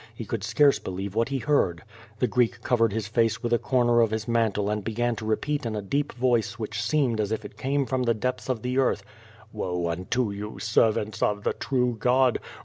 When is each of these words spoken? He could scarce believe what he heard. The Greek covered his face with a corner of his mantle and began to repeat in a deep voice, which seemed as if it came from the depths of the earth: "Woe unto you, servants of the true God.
He 0.15 0.25
could 0.25 0.43
scarce 0.43 0.79
believe 0.79 1.13
what 1.13 1.29
he 1.29 1.37
heard. 1.37 1.83
The 2.17 2.25
Greek 2.25 2.63
covered 2.63 2.91
his 2.91 3.07
face 3.07 3.43
with 3.43 3.53
a 3.53 3.59
corner 3.59 4.01
of 4.01 4.09
his 4.09 4.27
mantle 4.27 4.67
and 4.67 4.83
began 4.83 5.15
to 5.17 5.27
repeat 5.27 5.63
in 5.63 5.75
a 5.75 5.81
deep 5.83 6.11
voice, 6.13 6.57
which 6.57 6.81
seemed 6.81 7.19
as 7.21 7.31
if 7.31 7.45
it 7.45 7.55
came 7.55 7.85
from 7.85 8.01
the 8.01 8.15
depths 8.15 8.49
of 8.49 8.63
the 8.63 8.79
earth: 8.79 9.03
"Woe 9.53 9.91
unto 9.91 10.31
you, 10.31 10.57
servants 10.57 11.21
of 11.21 11.43
the 11.43 11.53
true 11.53 11.97
God. 11.99 12.39